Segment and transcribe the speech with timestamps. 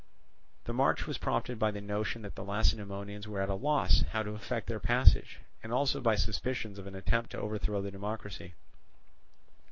[0.63, 4.23] The march was prompted by the notion that the Lacedaemonians were at a loss how
[4.23, 8.55] to effect their passage, and also by suspicions of an attempt to overthrow the democracy.